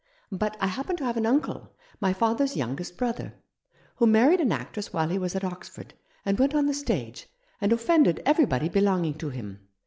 But 0.31 0.57
I 0.59 0.65
happen 0.65 0.95
to 0.95 1.05
have 1.05 1.15
an 1.17 1.27
uncle— 1.27 1.73
my 2.01 2.11
father's 2.11 2.57
youngest 2.57 2.97
brother— 2.97 3.35
who 3.97 4.07
married 4.07 4.39
an 4.41 4.51
actress 4.51 4.91
while 4.91 5.09
he 5.09 5.19
was 5.19 5.35
at 5.35 5.43
Oxford, 5.43 5.93
and 6.25 6.39
went 6.39 6.55
on 6.55 6.65
the 6.65 6.73
stage, 6.73 7.27
and 7.61 7.71
offended 7.71 8.19
everybody 8.25 8.67
belonging 8.67 9.13
to 9.19 9.29
him. 9.29 9.59